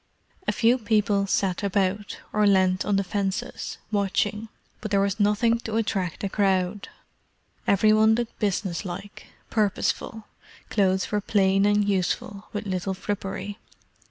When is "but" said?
4.79-4.89